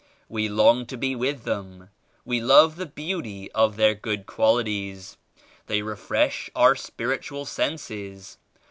We 0.27 0.49
long 0.49 0.87
to 0.87 0.97
be 0.97 1.15
with 1.15 1.43
them. 1.43 1.91
We 2.25 2.41
love 2.41 2.75
the 2.75 2.87
beauty 2.87 3.51
of 3.51 3.75
their 3.75 3.93
good 3.93 4.25
qualities. 4.25 5.15
They 5.67 5.83
refresh 5.83 6.49
our 6.55 6.73
spiritual 6.75 7.45
senses. 7.45 8.39